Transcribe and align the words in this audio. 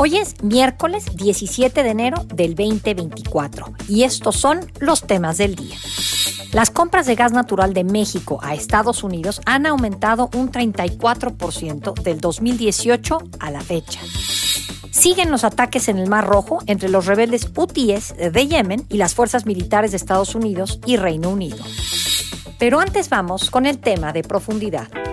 Hoy 0.00 0.16
es 0.16 0.40
miércoles 0.44 1.06
17 1.16 1.82
de 1.82 1.90
enero 1.90 2.24
del 2.32 2.54
2024 2.54 3.66
y 3.88 4.04
estos 4.04 4.36
son 4.36 4.60
los 4.78 5.02
temas 5.02 5.38
del 5.38 5.56
día. 5.56 5.74
Las 6.52 6.70
compras 6.70 7.06
de 7.06 7.16
gas 7.16 7.32
natural 7.32 7.74
de 7.74 7.82
México 7.82 8.38
a 8.40 8.54
Estados 8.54 9.02
Unidos 9.02 9.40
han 9.44 9.66
aumentado 9.66 10.30
un 10.36 10.52
34% 10.52 12.00
del 12.00 12.20
2018 12.20 13.18
a 13.40 13.50
la 13.50 13.60
fecha. 13.60 13.98
Siguen 14.92 15.32
los 15.32 15.42
ataques 15.42 15.88
en 15.88 15.98
el 15.98 16.08
Mar 16.08 16.28
Rojo 16.28 16.60
entre 16.66 16.88
los 16.88 17.06
rebeldes 17.06 17.50
hutíes 17.56 18.14
de 18.16 18.46
Yemen 18.46 18.86
y 18.88 18.98
las 18.98 19.16
fuerzas 19.16 19.46
militares 19.46 19.90
de 19.90 19.96
Estados 19.96 20.36
Unidos 20.36 20.78
y 20.86 20.96
Reino 20.96 21.28
Unido. 21.28 21.64
Pero 22.60 22.78
antes 22.78 23.08
vamos 23.08 23.50
con 23.50 23.66
el 23.66 23.78
tema 23.78 24.12
de 24.12 24.22
profundidad. 24.22 25.07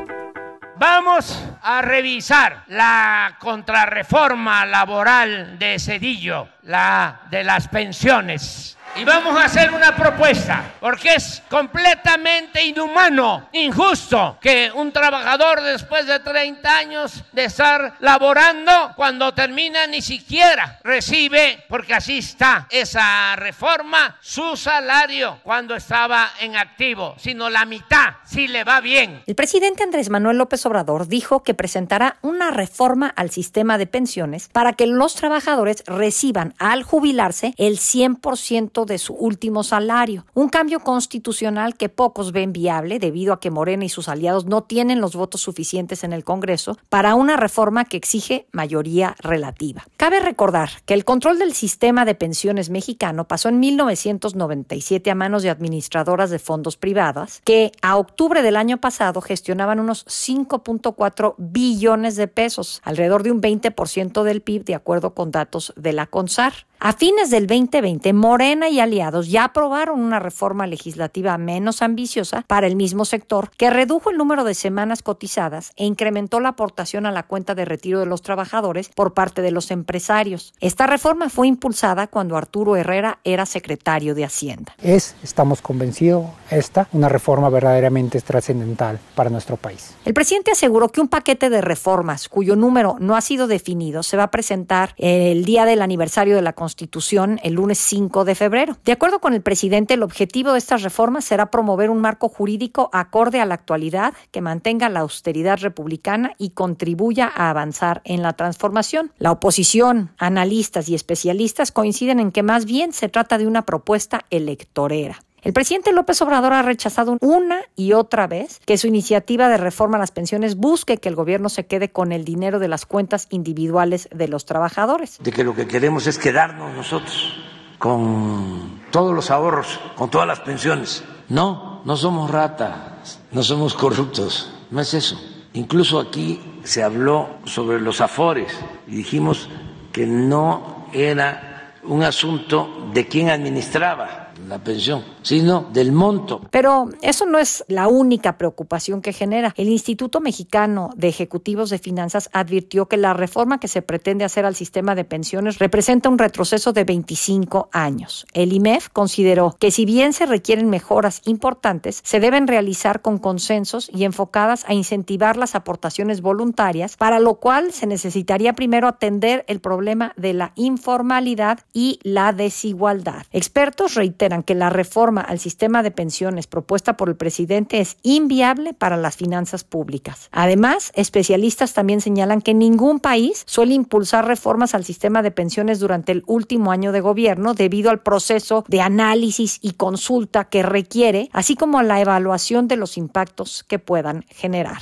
Vamos 0.78 1.42
a 1.62 1.82
revisar 1.82 2.64
la 2.68 3.38
contrarreforma 3.40 4.66
laboral 4.66 5.58
de 5.58 5.80
Cedillo, 5.80 6.50
la 6.64 7.22
de 7.30 7.46
las 7.46 7.70
pensiones 7.70 8.78
y 8.98 9.04
vamos 9.04 9.38
a 9.38 9.46
hacer 9.46 9.74
una 9.74 9.96
propuesta, 9.96 10.76
porque 10.80 11.16
es 11.16 11.44
completamente 11.50 12.64
inhumano, 12.64 13.50
injusto, 13.52 14.38
que 14.40 14.72
un 14.74 14.92
trabajador 14.92 15.62
después 15.62 16.08
de 16.08 16.20
30 16.20 16.78
años 16.78 17.24
de 17.34 17.46
estar 17.46 17.96
laborando, 18.00 18.94
cuando 18.96 19.34
termina 19.34 19.86
ni 19.88 20.02
siquiera 20.02 20.80
recibe, 20.84 21.64
porque 21.68 21.94
así 21.94 22.20
está 22.20 22.68
esa 22.70 23.36
reforma, 23.36 24.18
su 24.22 24.56
salario 24.56 25.40
cuando 25.44 25.76
estaba 25.76 26.30
en 26.40 26.56
activo, 26.56 27.16
sino 27.18 27.50
la 27.50 27.66
mitad, 27.66 28.16
si 28.26 28.48
le 28.48 28.64
va 28.64 28.80
bien. 28.80 29.24
El 29.26 29.36
presidente 29.36 29.84
Andrés 29.84 30.10
Manuel 30.10 30.38
López 30.38 30.66
Obrador 30.66 31.08
dijo 31.08 31.44
que 31.44 31.54
presentará 31.54 32.18
una 32.22 32.52
reforma 32.52 33.08
al 33.08 33.30
sistema 33.30 33.78
de 33.78 33.88
pensiones 33.88 34.48
para 34.48 34.74
que 34.74 34.88
los 34.88 35.16
trabajadores 35.16 35.84
reciban 35.86 36.54
al 36.60 36.84
jubilarse 36.84 37.54
el 37.58 37.78
100% 37.78 38.85
de 38.86 38.98
su 38.98 39.14
último 39.14 39.64
salario. 39.64 40.26
Un 40.34 40.50
cambio 40.50 40.80
constitucional 40.80 41.76
que 41.76 41.90
pocos 41.90 42.32
ven 42.32 42.54
viable 42.54 43.00
debido 43.00 43.34
a 43.34 43.40
que 43.40 43.52
Morena 43.52 43.86
y 43.86 43.90
sus 43.90 44.08
aliados 44.08 44.46
no 44.46 44.64
tienen 44.64 45.02
los 45.02 45.16
votos 45.16 45.42
suficientes 45.42 46.04
en 46.04 46.14
el 46.14 46.24
Congreso 46.24 46.78
para 46.90 47.16
una 47.16 47.38
reforma 47.38 47.86
que 47.86 47.98
exige 47.98 48.48
mayoría 48.52 49.16
relativa. 49.20 49.86
Cabe 49.98 50.20
recordar 50.20 50.70
que 50.86 50.94
el 50.94 51.06
control 51.06 51.40
del 51.40 51.54
sistema 51.54 52.06
de 52.06 52.16
pensiones 52.16 52.70
mexicano 52.70 53.28
pasó 53.28 53.50
en 53.50 53.60
1997 53.60 55.12
a 55.12 55.16
manos 55.16 55.44
de 55.44 55.50
administradoras 55.50 56.30
de 56.30 56.40
fondos 56.40 56.78
privadas 56.78 57.42
que 57.44 57.72
a 57.82 57.98
octubre 57.98 58.42
del 58.42 58.56
año 58.56 58.80
pasado 58.80 59.22
gestionaban 59.22 59.80
unos 59.80 60.06
5.4 60.06 61.36
billones 61.38 62.16
de 62.16 62.28
pesos, 62.28 62.82
alrededor 62.84 63.24
de 63.24 63.32
un 63.32 63.42
20% 63.42 64.24
del 64.24 64.42
PIB 64.42 64.66
de 64.66 64.76
acuerdo 64.76 65.14
con 65.14 65.32
datos 65.32 65.74
de 65.76 65.94
la 65.94 66.08
CONSAR. 66.08 66.66
A 66.80 66.94
fines 66.94 67.32
del 67.32 67.48
2020, 67.48 68.14
Morena 68.14 68.70
y 68.70 68.75
aliados 68.80 69.30
ya 69.30 69.46
aprobaron 69.46 70.00
una 70.00 70.20
reforma 70.20 70.68
legislativa 70.68 71.38
menos 71.38 71.82
ambiciosa 71.82 72.44
para 72.48 72.68
el 72.68 72.76
mismo 72.76 73.06
sector 73.06 73.52
que 73.58 73.70
redujo 73.70 74.10
el 74.10 74.18
número 74.18 74.44
de 74.44 74.54
semanas 74.54 75.04
cotizadas 75.04 75.72
e 75.76 75.86
incrementó 75.86 76.40
la 76.40 76.50
aportación 76.50 77.06
a 77.06 77.12
la 77.12 77.24
cuenta 77.24 77.56
de 77.56 77.66
retiro 77.66 78.00
de 78.00 78.06
los 78.06 78.22
trabajadores 78.22 78.90
por 78.90 79.14
parte 79.14 79.42
de 79.42 79.52
los 79.52 79.72
empresarios. 79.72 80.54
Esta 80.60 80.88
reforma 80.88 81.30
fue 81.30 81.48
impulsada 81.48 82.08
cuando 82.08 82.38
Arturo 82.38 82.76
Herrera 82.76 83.20
era 83.24 83.46
secretario 83.46 84.16
de 84.16 84.26
Hacienda. 84.26 84.76
Es, 84.82 85.16
estamos 85.24 85.62
convencidos, 85.62 86.26
esta 86.50 86.88
una 86.92 87.10
reforma 87.10 87.50
verdaderamente 87.50 88.20
trascendental 88.22 89.00
para 89.16 89.30
nuestro 89.30 89.58
país. 89.58 89.96
El 90.06 90.14
presidente 90.14 90.52
aseguró 90.52 90.90
que 90.90 91.02
un 91.02 91.08
paquete 91.08 91.50
de 91.50 91.62
reformas 91.62 92.30
cuyo 92.30 92.56
número 92.56 92.98
no 93.00 93.16
ha 93.16 93.22
sido 93.22 93.48
definido 93.48 94.04
se 94.04 94.18
va 94.18 94.24
a 94.24 94.32
presentar 94.32 94.94
el 94.98 95.46
día 95.46 95.66
del 95.66 95.82
aniversario 95.82 96.36
de 96.36 96.42
la 96.42 96.54
Constitución 96.54 97.40
el 97.44 97.54
lunes 97.54 97.78
5 97.80 98.26
de 98.26 98.36
febrero. 98.36 98.65
De 98.84 98.92
acuerdo 98.92 99.20
con 99.20 99.34
el 99.34 99.42
presidente, 99.42 99.94
el 99.94 100.04
objetivo 100.04 100.52
de 100.52 100.60
estas 100.60 100.82
reformas 100.82 101.26
será 101.26 101.52
promover 101.52 101.90
un 101.90 102.00
marco 102.00 102.30
jurídico 102.30 102.90
acorde 102.94 103.40
a 103.42 103.46
la 103.46 103.56
actualidad 103.56 104.14
que 104.32 104.42
mantenga 104.42 104.90
la 104.90 105.02
austeridad 105.02 105.60
republicana 105.60 106.34
y 106.38 106.52
contribuya 106.52 107.32
a 107.34 107.50
avanzar 107.50 108.02
en 108.06 108.22
la 108.22 108.34
transformación. 108.34 109.12
La 109.18 109.32
oposición, 109.32 110.12
analistas 110.18 110.90
y 110.90 110.96
especialistas 110.96 111.72
coinciden 111.72 112.20
en 112.20 112.32
que 112.32 112.44
más 112.44 112.66
bien 112.66 112.94
se 112.94 113.10
trata 113.10 113.38
de 113.38 113.48
una 113.48 113.64
propuesta 113.64 114.26
electorera. 114.30 115.20
El 115.42 115.54
presidente 115.54 115.92
López 115.92 116.20
Obrador 116.24 116.54
ha 116.54 116.64
rechazado 116.64 117.18
una 117.22 117.60
y 117.76 117.94
otra 117.94 118.26
vez 118.26 118.60
que 118.66 118.80
su 118.80 118.88
iniciativa 118.88 119.48
de 119.48 119.58
reforma 119.58 119.98
a 119.98 120.00
las 120.00 120.10
pensiones 120.10 120.56
busque 120.56 120.98
que 120.98 121.08
el 121.08 121.16
gobierno 121.16 121.50
se 121.50 121.68
quede 121.68 121.90
con 121.90 122.12
el 122.12 122.26
dinero 122.26 122.58
de 122.58 122.68
las 122.68 122.88
cuentas 122.88 123.28
individuales 123.30 124.10
de 124.12 124.28
los 124.28 124.46
trabajadores. 124.46 125.20
De 125.22 125.32
que 125.32 125.44
lo 125.44 125.54
que 125.54 125.68
queremos 125.68 126.08
es 126.08 126.18
quedarnos 126.18 126.74
nosotros 126.74 127.45
con 127.86 128.82
todos 128.90 129.14
los 129.14 129.30
ahorros, 129.30 129.80
con 129.96 130.10
todas 130.10 130.28
las 130.28 130.40
pensiones. 130.40 131.04
No, 131.30 131.84
no 131.86 131.96
somos 131.96 132.32
ratas, 132.32 133.20
no 133.32 133.44
somos 133.44 133.76
corruptos, 133.76 134.52
no 134.72 134.82
es 134.82 134.96
eso. 134.96 135.22
Incluso 135.54 136.00
aquí 136.00 136.42
se 136.64 136.82
habló 136.82 137.30
sobre 137.44 137.80
los 137.80 138.02
afores 138.02 138.60
y 138.88 138.96
dijimos 138.96 139.50
que 139.92 140.08
no 140.08 140.88
era 140.94 141.76
un 141.84 142.02
asunto 142.02 142.90
de 142.92 143.08
quién 143.08 143.30
administraba 143.30 144.32
la 144.48 144.58
pensión, 144.58 145.04
sino 145.26 145.66
del 145.74 145.92
monto. 145.92 146.42
Pero 146.52 146.90
eso 147.02 147.26
no 147.26 147.40
es 147.40 147.66
la 147.68 147.88
única 147.88 148.38
preocupación 148.38 149.02
que 149.02 149.12
genera. 149.12 149.54
El 149.58 149.70
Instituto 149.70 150.22
Mexicano 150.22 150.92
de 150.96 151.08
Ejecutivos 151.08 151.70
de 151.72 151.80
Finanzas 151.80 152.30
advirtió 152.32 152.86
que 152.86 152.98
la 152.98 153.14
reforma 153.14 153.60
que 153.60 153.68
se 153.68 153.82
pretende 153.82 154.24
hacer 154.24 154.46
al 154.46 154.56
sistema 154.56 154.96
de 154.96 155.04
pensiones 155.04 155.60
representa 155.60 156.10
un 156.10 156.20
retroceso 156.20 156.74
de 156.74 156.84
25 156.84 157.70
años. 157.72 158.28
El 158.34 158.54
IMEF 158.54 158.90
consideró 158.90 159.56
que 159.60 159.72
si 159.72 159.86
bien 159.86 160.14
se 160.14 160.28
requieren 160.28 160.70
mejoras 160.70 161.22
importantes, 161.26 162.02
se 162.04 162.20
deben 162.20 162.48
realizar 162.48 163.02
con 163.02 163.18
consensos 163.18 163.90
y 163.92 164.04
enfocadas 164.04 164.66
a 164.68 164.74
incentivar 164.74 165.38
las 165.38 165.56
aportaciones 165.56 166.22
voluntarias, 166.22 166.98
para 166.98 167.20
lo 167.20 167.36
cual 167.36 167.74
se 167.74 167.88
necesitaría 167.88 168.54
primero 168.54 168.88
atender 168.88 169.44
el 169.48 169.60
problema 169.60 170.14
de 170.18 170.34
la 170.34 170.52
informalidad 170.56 171.60
y 171.74 172.00
la 172.04 172.32
desigualdad. 172.32 173.26
Expertos 173.32 173.96
reiteran 173.96 174.44
que 174.44 174.54
la 174.54 174.70
reforma 174.70 175.15
al 175.22 175.40
sistema 175.40 175.84
de 175.84 175.92
pensiones 175.92 176.48
propuesta 176.48 176.98
por 176.98 177.10
el 177.10 177.16
presidente 177.16 177.80
es 177.80 177.98
inviable 178.04 178.74
para 178.74 178.98
las 178.98 179.16
finanzas 179.16 179.64
públicas. 179.64 180.30
Además, 180.32 180.92
especialistas 180.96 181.74
también 181.74 182.02
señalan 182.02 182.42
que 182.42 182.54
ningún 182.54 183.00
país 183.00 183.44
suele 183.46 183.74
impulsar 183.74 184.28
reformas 184.28 184.76
al 184.76 184.86
sistema 184.86 185.22
de 185.22 185.32
pensiones 185.32 185.80
durante 185.80 186.12
el 186.12 186.24
último 186.28 186.72
año 186.72 186.92
de 186.92 187.02
gobierno 187.02 187.54
debido 187.54 187.90
al 187.90 188.02
proceso 188.02 188.64
de 188.68 188.82
análisis 188.82 189.60
y 189.62 189.74
consulta 189.74 190.46
que 190.46 190.64
requiere, 190.64 191.30
así 191.34 191.56
como 191.56 191.80
a 191.80 191.84
la 191.84 192.02
evaluación 192.02 192.68
de 192.68 192.78
los 192.78 192.98
impactos 192.98 193.64
que 193.64 193.80
puedan 193.80 194.24
generar. 194.30 194.82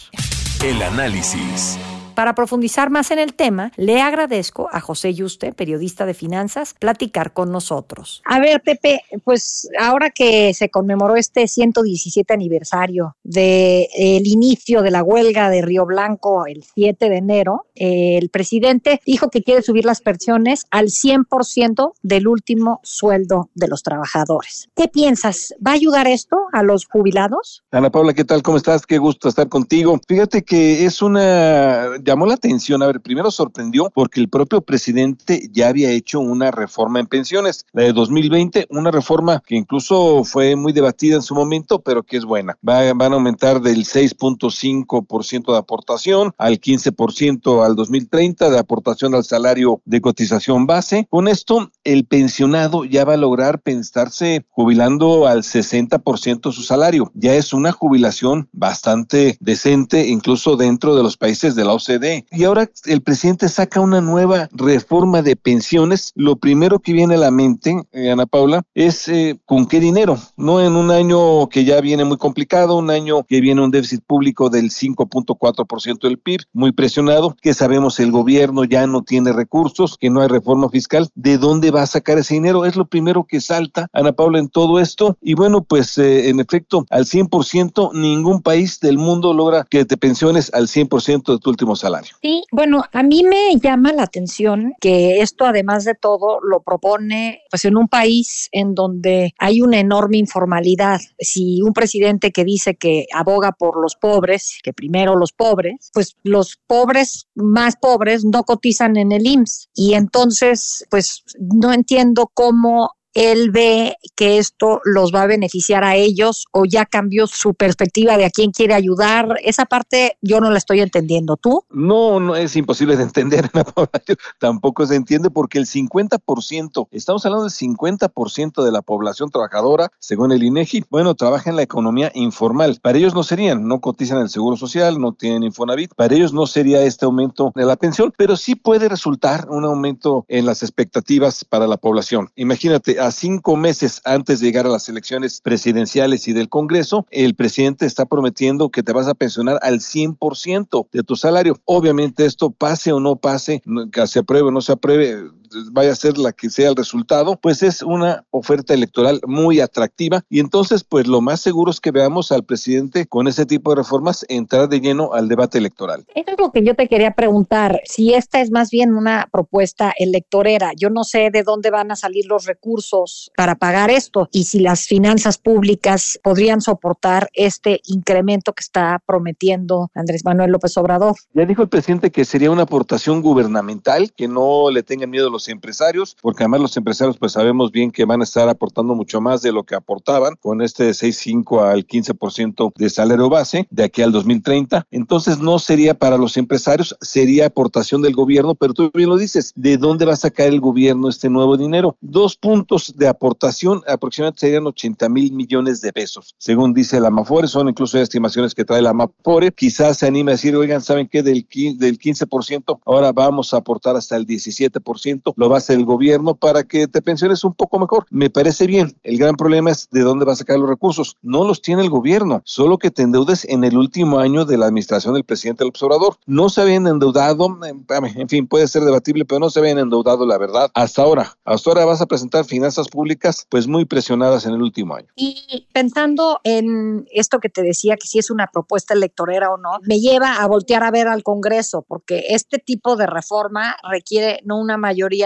El 0.63 0.81
análisis. 0.81 1.77
Para 2.15 2.35
profundizar 2.35 2.89
más 2.89 3.11
en 3.11 3.19
el 3.19 3.33
tema, 3.33 3.71
le 3.75 4.01
agradezco 4.01 4.69
a 4.71 4.79
José 4.79 5.13
Yuste, 5.13 5.51
periodista 5.53 6.05
de 6.05 6.13
finanzas, 6.13 6.75
platicar 6.77 7.33
con 7.33 7.51
nosotros. 7.51 8.21
A 8.25 8.39
ver, 8.39 8.61
Pepe, 8.61 9.01
pues 9.23 9.69
ahora 9.79 10.09
que 10.09 10.53
se 10.53 10.69
conmemoró 10.69 11.15
este 11.15 11.47
117 11.47 12.33
aniversario 12.33 13.15
del 13.23 14.27
inicio 14.27 14.81
de 14.81 14.91
la 14.91 15.03
huelga 15.03 15.49
de 15.49 15.61
Río 15.61 15.85
Blanco 15.85 16.45
el 16.45 16.63
7 16.75 17.09
de 17.09 17.17
enero, 17.17 17.65
el 17.75 18.29
presidente 18.29 19.01
dijo 19.05 19.29
que 19.29 19.43
quiere 19.43 19.61
subir 19.61 19.85
las 19.85 20.01
pensiones 20.01 20.65
al 20.71 20.87
100% 20.87 21.93
del 22.01 22.27
último 22.27 22.79
sueldo 22.83 23.49
de 23.55 23.67
los 23.67 23.83
trabajadores. 23.83 24.69
¿Qué 24.75 24.87
piensas? 24.87 25.53
¿Va 25.65 25.71
a 25.71 25.75
ayudar 25.75 26.07
esto 26.07 26.37
a 26.53 26.63
los 26.63 26.85
jubilados? 26.85 27.63
Ana 27.71 27.89
Paula, 27.89 28.13
¿qué 28.13 28.23
tal? 28.23 28.43
¿Cómo 28.43 28.57
estás? 28.57 28.85
Qué 28.85 28.97
gusto 28.97 29.29
estar 29.29 29.49
contigo. 29.49 29.99
Fíjate 30.07 30.43
que 30.43 30.85
es 30.85 31.01
una 31.01 31.89
llamó 32.03 32.25
la 32.25 32.35
atención, 32.35 32.83
a 32.83 32.87
ver, 32.87 33.01
primero 33.01 33.31
sorprendió 33.31 33.91
porque 33.93 34.19
el 34.19 34.29
propio 34.29 34.61
presidente 34.61 35.47
ya 35.51 35.69
había 35.69 35.91
hecho 35.91 36.19
una 36.19 36.51
reforma 36.51 36.99
en 36.99 37.07
pensiones, 37.07 37.65
la 37.73 37.83
de 37.83 37.93
2020, 37.93 38.67
una 38.69 38.91
reforma 38.91 39.41
que 39.45 39.55
incluso 39.55 40.23
fue 40.23 40.55
muy 40.55 40.73
debatida 40.73 41.15
en 41.15 41.21
su 41.21 41.35
momento, 41.35 41.79
pero 41.79 42.03
que 42.03 42.17
es 42.17 42.25
buena. 42.25 42.57
van 42.61 43.01
a 43.01 43.15
aumentar 43.15 43.61
del 43.61 43.85
6.5% 43.85 45.51
de 45.51 45.57
aportación 45.57 46.33
al 46.37 46.59
15% 46.59 47.65
al 47.65 47.75
2030 47.75 48.49
de 48.49 48.59
aportación 48.59 49.15
al 49.15 49.23
salario 49.23 49.81
de 49.85 50.01
cotización 50.01 50.65
base. 50.67 51.07
Con 51.09 51.27
esto, 51.27 51.71
el 51.83 52.05
pensionado 52.05 52.85
ya 52.85 53.05
va 53.05 53.13
a 53.13 53.17
lograr 53.17 53.59
pensarse 53.59 54.45
jubilando 54.49 55.27
al 55.27 55.43
60% 55.43 56.41
de 56.49 56.51
su 56.51 56.63
salario. 56.63 57.11
Ya 57.13 57.35
es 57.35 57.53
una 57.53 57.71
jubilación 57.71 58.49
bastante 58.51 59.37
decente, 59.39 60.07
incluso 60.07 60.55
dentro 60.55 60.95
de 60.95 61.03
los 61.03 61.17
países 61.17 61.55
de 61.55 61.65
la 61.65 61.73
OCDE 61.73 61.92
Y 62.31 62.43
ahora 62.43 62.69
el 62.85 63.01
presidente 63.01 63.49
saca 63.49 63.79
una 63.79 64.01
nueva 64.01 64.49
reforma 64.51 65.21
de 65.21 65.35
pensiones. 65.35 66.11
Lo 66.15 66.35
primero 66.35 66.79
que 66.79 66.93
viene 66.93 67.15
a 67.15 67.19
la 67.19 67.31
mente, 67.31 67.75
eh, 67.91 68.11
Ana 68.11 68.25
Paula, 68.25 68.63
es 68.73 69.07
eh, 69.07 69.39
con 69.45 69.67
qué 69.67 69.79
dinero, 69.79 70.17
no 70.37 70.61
en 70.61 70.75
un 70.75 70.91
año 70.91 71.47
que 71.49 71.65
ya 71.65 71.81
viene 71.81 72.05
muy 72.05 72.17
complicado, 72.17 72.77
un 72.77 72.89
año 72.89 73.23
que 73.23 73.41
viene 73.41 73.63
un 73.63 73.71
déficit 73.71 74.03
público 74.05 74.49
del 74.49 74.71
5.4% 74.71 75.99
del 76.01 76.17
PIB, 76.17 76.41
muy 76.53 76.71
presionado, 76.71 77.35
que 77.41 77.53
sabemos 77.53 77.99
el 77.99 78.11
gobierno 78.11 78.63
ya 78.63 78.87
no 78.87 79.03
tiene 79.03 79.33
recursos, 79.33 79.97
que 79.97 80.09
no 80.09 80.21
hay 80.21 80.27
reforma 80.27 80.69
fiscal, 80.69 81.09
¿de 81.15 81.37
dónde 81.37 81.71
va 81.71 81.83
a 81.83 81.87
sacar 81.87 82.17
ese 82.17 82.35
dinero? 82.35 82.65
Es 82.65 82.75
lo 82.75 82.85
primero 82.85 83.25
que 83.25 83.41
salta, 83.41 83.87
Ana 83.93 84.13
Paula, 84.13 84.39
en 84.39 84.49
todo 84.49 84.79
esto. 84.79 85.17
Y 85.21 85.33
bueno, 85.33 85.63
pues 85.63 85.97
eh, 85.97 86.29
en 86.29 86.39
efecto, 86.39 86.85
al 86.89 87.05
100%, 87.05 87.93
ningún 87.93 88.41
país 88.41 88.79
del 88.79 88.97
mundo 88.97 89.33
logra 89.33 89.65
que 89.69 89.85
te 89.85 89.97
pensiones 89.97 90.53
al 90.53 90.67
100% 90.67 91.33
de 91.33 91.39
tu 91.39 91.49
último 91.49 91.75
salario. 91.83 92.15
Sí, 92.21 92.43
bueno, 92.51 92.83
a 92.91 93.03
mí 93.03 93.23
me 93.23 93.57
llama 93.57 93.93
la 93.93 94.03
atención 94.03 94.73
que 94.79 95.21
esto, 95.21 95.45
además 95.45 95.83
de 95.83 95.95
todo, 95.95 96.39
lo 96.41 96.61
propone 96.63 97.41
pues 97.49 97.65
en 97.65 97.77
un 97.77 97.87
país 97.87 98.49
en 98.51 98.73
donde 98.73 99.33
hay 99.37 99.61
una 99.61 99.79
enorme 99.79 100.17
informalidad. 100.17 101.01
Si 101.19 101.61
un 101.61 101.73
presidente 101.73 102.31
que 102.31 102.43
dice 102.43 102.75
que 102.75 103.05
aboga 103.13 103.51
por 103.51 103.81
los 103.81 103.95
pobres, 103.95 104.59
que 104.63 104.73
primero 104.73 105.15
los 105.15 105.31
pobres, 105.33 105.91
pues 105.93 106.15
los 106.23 106.57
pobres 106.67 107.27
más 107.35 107.75
pobres 107.75 108.23
no 108.25 108.43
cotizan 108.43 108.97
en 108.97 109.11
el 109.11 109.27
IMSS 109.27 109.69
y 109.75 109.93
entonces 109.93 110.85
pues 110.89 111.23
no 111.39 111.73
entiendo 111.73 112.31
cómo 112.33 112.91
él 113.13 113.51
ve 113.51 113.97
que 114.15 114.37
esto 114.37 114.81
los 114.83 115.13
va 115.13 115.23
a 115.23 115.27
beneficiar 115.27 115.83
a 115.83 115.95
ellos 115.95 116.45
o 116.51 116.65
ya 116.65 116.85
cambió 116.85 117.27
su 117.27 117.53
perspectiva 117.53 118.17
de 118.17 118.25
a 118.25 118.29
quién 118.29 118.51
quiere 118.51 118.73
ayudar. 118.73 119.35
Esa 119.43 119.65
parte 119.65 120.17
yo 120.21 120.39
no 120.39 120.49
la 120.51 120.57
estoy 120.57 120.81
entendiendo. 120.81 121.37
¿Tú? 121.37 121.63
No, 121.69 122.19
no 122.19 122.35
es 122.35 122.55
imposible 122.55 122.97
de 122.97 123.03
entender. 123.03 123.49
Tampoco 124.39 124.85
se 124.85 124.95
entiende 124.95 125.29
porque 125.29 125.59
el 125.59 125.65
50%, 125.65 126.87
estamos 126.91 127.25
hablando 127.25 127.43
del 127.45 127.53
50% 127.53 128.63
de 128.63 128.71
la 128.71 128.81
población 128.81 129.29
trabajadora, 129.29 129.91
según 129.99 130.31
el 130.31 130.43
INEGI, 130.43 130.85
bueno, 130.89 131.15
trabaja 131.15 131.49
en 131.49 131.55
la 131.55 131.63
economía 131.63 132.11
informal. 132.15 132.79
Para 132.81 132.97
ellos 132.97 133.13
no 133.13 133.23
serían, 133.23 133.67
no 133.67 133.79
cotizan 133.79 134.19
el 134.19 134.29
seguro 134.29 134.57
social, 134.57 134.99
no 134.99 135.13
tienen 135.13 135.43
Infonavit. 135.43 135.93
Para 135.95 136.15
ellos 136.15 136.33
no 136.33 136.47
sería 136.47 136.81
este 136.83 137.05
aumento 137.05 137.51
de 137.55 137.65
la 137.65 137.75
pensión, 137.75 138.13
pero 138.17 138.35
sí 138.37 138.55
puede 138.55 138.89
resultar 138.89 139.47
un 139.49 139.65
aumento 139.65 140.25
en 140.27 140.45
las 140.45 140.63
expectativas 140.63 141.45
para 141.45 141.67
la 141.67 141.77
población. 141.77 142.29
Imagínate, 142.35 142.99
a 143.05 143.11
cinco 143.11 143.57
meses 143.57 144.01
antes 144.05 144.39
de 144.39 144.45
llegar 144.45 144.65
a 144.65 144.69
las 144.69 144.87
elecciones 144.87 145.41
presidenciales 145.41 146.27
y 146.29 146.33
del 146.33 146.47
Congreso, 146.47 147.05
el 147.11 147.35
presidente 147.35 147.85
está 147.85 148.05
prometiendo 148.05 148.69
que 148.69 148.81
te 148.81 148.93
vas 148.93 149.07
a 149.07 149.13
pensionar 149.13 149.59
al 149.61 149.81
100% 149.81 150.87
de 150.89 151.03
tu 151.03 151.17
salario. 151.17 151.59
Obviamente 151.65 152.25
esto 152.25 152.51
pase 152.51 152.93
o 152.93 153.01
no 153.01 153.17
pase, 153.17 153.61
que 153.91 154.07
se 154.07 154.19
apruebe 154.19 154.47
o 154.47 154.51
no 154.51 154.61
se 154.61 154.71
apruebe, 154.71 155.29
vaya 155.71 155.91
a 155.91 155.95
ser 155.95 156.17
la 156.17 156.31
que 156.31 156.49
sea 156.49 156.69
el 156.69 156.75
resultado, 156.75 157.37
pues 157.41 157.63
es 157.63 157.81
una 157.81 158.25
oferta 158.31 158.73
electoral 158.73 159.21
muy 159.25 159.59
atractiva 159.59 160.23
y 160.29 160.39
entonces 160.39 160.83
pues 160.83 161.07
lo 161.07 161.21
más 161.21 161.41
seguro 161.41 161.71
es 161.71 161.79
que 161.79 161.91
veamos 161.91 162.31
al 162.31 162.43
presidente 162.43 163.05
con 163.05 163.27
ese 163.27 163.45
tipo 163.45 163.71
de 163.71 163.77
reformas 163.77 164.25
entrar 164.29 164.69
de 164.69 164.79
lleno 164.79 165.13
al 165.13 165.27
debate 165.27 165.57
electoral. 165.57 166.05
Eso 166.15 166.31
es 166.31 166.39
lo 166.39 166.51
que 166.51 166.63
yo 166.63 166.75
te 166.75 166.87
quería 166.87 167.11
preguntar, 167.11 167.81
si 167.85 168.13
esta 168.13 168.41
es 168.41 168.51
más 168.51 168.69
bien 168.69 168.93
una 168.95 169.27
propuesta 169.31 169.93
electorera, 169.97 170.71
yo 170.77 170.89
no 170.89 171.03
sé 171.03 171.29
de 171.31 171.43
dónde 171.43 171.69
van 171.69 171.91
a 171.91 171.95
salir 171.95 172.25
los 172.25 172.45
recursos 172.45 173.31
para 173.35 173.55
pagar 173.55 173.89
esto 173.89 174.29
y 174.31 174.45
si 174.45 174.59
las 174.59 174.87
finanzas 174.87 175.37
públicas 175.37 176.19
podrían 176.23 176.61
soportar 176.61 177.29
este 177.33 177.81
incremento 177.85 178.53
que 178.53 178.61
está 178.61 179.01
prometiendo 179.05 179.89
Andrés 179.93 180.23
Manuel 180.25 180.51
López 180.51 180.75
Obrador. 180.77 181.15
Ya 181.33 181.45
dijo 181.45 181.61
el 181.61 181.69
presidente 181.69 182.11
que 182.11 182.25
sería 182.25 182.51
una 182.51 182.63
aportación 182.63 183.21
gubernamental, 183.21 184.13
que 184.13 184.27
no 184.27 184.71
le 184.71 184.83
tengan 184.83 185.09
miedo 185.09 185.29
los 185.29 185.42
empresarios, 185.49 186.17
porque 186.21 186.43
además 186.43 186.61
los 186.61 186.77
empresarios 186.77 187.17
pues 187.17 187.33
sabemos 187.33 187.71
bien 187.71 187.91
que 187.91 188.05
van 188.05 188.21
a 188.21 188.23
estar 188.23 188.49
aportando 188.49 188.95
mucho 188.95 189.21
más 189.21 189.41
de 189.41 189.51
lo 189.51 189.63
que 189.63 189.75
aportaban 189.75 190.35
con 190.41 190.61
este 190.61 190.85
de 190.85 190.91
6.5 190.91 191.63
al 191.63 191.85
15% 191.87 192.71
de 192.75 192.89
salario 192.89 193.29
base 193.29 193.67
de 193.69 193.83
aquí 193.83 194.01
al 194.01 194.11
2030. 194.11 194.87
Entonces 194.91 195.39
no 195.39 195.59
sería 195.59 195.93
para 195.93 196.17
los 196.17 196.37
empresarios, 196.37 196.95
sería 197.01 197.47
aportación 197.47 198.01
del 198.01 198.13
gobierno, 198.13 198.55
pero 198.55 198.73
tú 198.73 198.91
bien 198.93 199.09
lo 199.09 199.17
dices, 199.17 199.53
¿de 199.55 199.77
dónde 199.77 200.05
va 200.05 200.13
a 200.13 200.17
sacar 200.17 200.47
el 200.47 200.59
gobierno 200.59 201.09
este 201.09 201.29
nuevo 201.29 201.57
dinero? 201.57 201.97
Dos 202.01 202.35
puntos 202.35 202.93
de 202.95 203.07
aportación 203.07 203.81
aproximadamente 203.87 204.41
serían 204.41 204.67
80 204.67 205.09
mil 205.09 205.31
millones 205.33 205.81
de 205.81 205.93
pesos, 205.93 206.35
según 206.37 206.73
dice 206.73 206.99
la 206.99 207.07
Amafore, 207.07 207.47
son 207.47 207.69
incluso 207.69 207.97
estimaciones 207.99 208.53
que 208.53 208.65
trae 208.65 208.81
la 208.81 208.91
Amafore. 208.91 209.51
Quizás 209.51 209.97
se 209.97 210.07
anime 210.07 210.31
a 210.31 210.35
decir, 210.35 210.55
oigan, 210.55 210.81
¿saben 210.81 211.07
qué? 211.07 211.23
Del, 211.23 211.45
del 211.77 211.99
15% 211.99 212.79
ahora 212.85 213.11
vamos 213.11 213.53
a 213.53 213.57
aportar 213.57 213.95
hasta 213.95 214.15
el 214.15 214.25
17% 214.25 215.32
lo 215.35 215.49
va 215.49 215.55
a 215.55 215.57
hacer 215.59 215.77
el 215.77 215.85
gobierno 215.85 216.35
para 216.35 216.63
que 216.63 216.87
te 216.87 217.01
pensiones 217.01 217.43
un 217.43 217.53
poco 217.53 217.79
mejor. 217.79 218.05
Me 218.09 218.29
parece 218.29 218.67
bien. 218.67 218.95
El 219.03 219.17
gran 219.17 219.35
problema 219.35 219.71
es 219.71 219.89
de 219.91 220.01
dónde 220.01 220.25
va 220.25 220.33
a 220.33 220.37
sacar 220.37 220.59
los 220.59 220.69
recursos. 220.69 221.17
No 221.21 221.45
los 221.45 221.61
tiene 221.61 221.81
el 221.81 221.89
gobierno, 221.89 222.41
solo 222.45 222.77
que 222.77 222.91
te 222.91 223.03
endeudes 223.03 223.45
en 223.45 223.63
el 223.63 223.77
último 223.77 224.19
año 224.19 224.45
de 224.45 224.57
la 224.57 224.65
administración 224.65 225.13
del 225.13 225.23
presidente 225.23 225.63
López 225.63 225.83
Obrador. 225.83 226.17
No 226.25 226.49
se 226.49 226.61
habían 226.61 226.87
endeudado, 226.87 227.57
en 227.63 228.29
fin, 228.29 228.47
puede 228.47 228.67
ser 228.67 228.83
debatible, 228.83 229.25
pero 229.25 229.39
no 229.39 229.49
se 229.49 229.59
habían 229.59 229.79
endeudado, 229.79 230.25
la 230.25 230.37
verdad, 230.37 230.71
hasta 230.73 231.01
ahora. 231.01 231.37
Hasta 231.45 231.69
ahora 231.69 231.85
vas 231.85 232.01
a 232.01 232.05
presentar 232.05 232.45
finanzas 232.45 232.87
públicas 232.87 233.45
pues 233.49 233.67
muy 233.67 233.85
presionadas 233.85 234.45
en 234.45 234.53
el 234.53 234.61
último 234.61 234.95
año. 234.95 235.07
Y 235.15 235.67
pensando 235.73 236.39
en 236.43 237.05
esto 237.11 237.39
que 237.39 237.49
te 237.49 237.61
decía, 237.61 237.95
que 237.95 238.07
si 238.07 238.19
es 238.19 238.29
una 238.29 238.47
propuesta 238.51 238.93
electorera 238.93 239.51
o 239.51 239.57
no, 239.57 239.79
me 239.83 239.99
lleva 239.99 240.37
a 240.41 240.47
voltear 240.47 240.83
a 240.83 240.91
ver 240.91 241.07
al 241.07 241.23
Congreso, 241.23 241.83
porque 241.87 242.25
este 242.29 242.59
tipo 242.59 242.95
de 242.95 243.07
reforma 243.07 243.75
requiere 243.89 244.39
no 244.45 244.59
una 244.59 244.77